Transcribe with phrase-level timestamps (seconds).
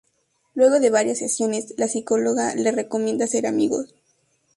[0.55, 3.93] Luego de varias sesiones, la psicóloga le recomienda hacer amigos.